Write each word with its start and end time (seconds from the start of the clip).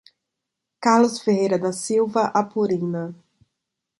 Carlos 0.81 1.21
Ferreira 1.21 1.59
da 1.59 1.71
Silva 1.71 2.31
Apurina 2.33 3.13